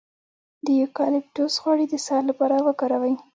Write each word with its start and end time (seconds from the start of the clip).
د 0.65 0.67
یوکالیپټوس 0.81 1.53
غوړي 1.63 1.85
د 1.89 1.95
ساه 2.05 2.21
لپاره 2.29 2.55
وکاروئ 2.67 3.13